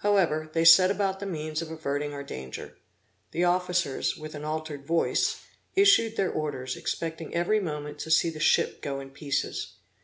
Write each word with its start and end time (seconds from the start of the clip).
However, 0.00 0.50
they 0.52 0.64
set 0.64 0.90
about 0.90 1.20
the 1.20 1.24
means 1.26 1.62
of 1.62 1.70
averting 1.70 2.12
our 2.12 2.24
danger. 2.24 2.76
The 3.30 3.44
officers, 3.44 4.16
with 4.16 4.34
an 4.34 4.44
altered 4.44 4.84
voice, 4.84 5.42
issued 5.76 6.16
their 6.16 6.32
orders 6.32 6.74
expecting 6.76 7.32
every 7.32 7.60
moment 7.60 8.00
to 8.00 8.10
see 8.10 8.30
the 8.30 8.40
ship 8.40 8.82
go 8.82 8.98
in 8.98 9.10
pieces. 9.10 9.74